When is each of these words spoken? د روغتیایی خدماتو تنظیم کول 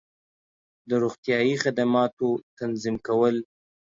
د 0.89 0.91
روغتیایی 1.03 1.55
خدماتو 1.63 2.29
تنظیم 2.59 2.95
کول 3.07 3.35